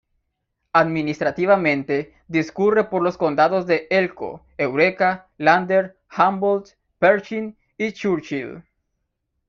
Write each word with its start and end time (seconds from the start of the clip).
Administrativamente, 0.73 2.15
discurre 2.27 2.85
por 2.85 3.03
los 3.03 3.19
condados 3.19 3.67
de 3.67 3.85
Elko, 3.91 4.43
Eureka, 4.57 5.27
Lander, 5.37 5.95
Humboldt, 6.17 6.69
Pershing 6.97 7.53
y 7.77 7.91
Churchill. 7.91 8.63